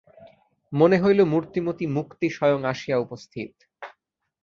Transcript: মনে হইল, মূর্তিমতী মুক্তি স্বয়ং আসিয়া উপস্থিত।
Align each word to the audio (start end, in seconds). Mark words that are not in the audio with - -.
মনে 0.73 0.97
হইল, 0.97 1.19
মূর্তিমতী 1.23 1.85
মুক্তি 1.87 2.27
স্বয়ং 2.29 2.61
আসিয়া 2.63 2.97
উপস্থিত। 2.97 3.51